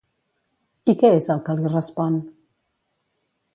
[0.93, 2.19] I què és el que li respon?